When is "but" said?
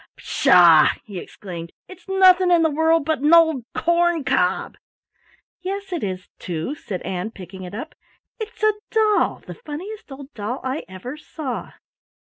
3.05-3.19